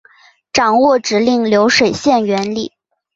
[0.51, 2.73] 掌握指令流水线原理